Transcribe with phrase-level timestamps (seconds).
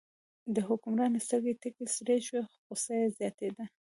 [0.53, 3.65] د حکمران سترګې تکې سرې شوې، غوسه یې زیاتېده.